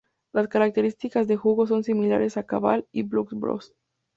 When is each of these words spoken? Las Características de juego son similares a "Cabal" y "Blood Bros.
Las 0.33 0.47
Características 0.47 1.27
de 1.27 1.35
juego 1.35 1.67
son 1.67 1.83
similares 1.83 2.35
a 2.35 2.41
"Cabal" 2.47 2.87
y 2.91 3.03
"Blood 3.03 3.27
Bros. 3.33 3.75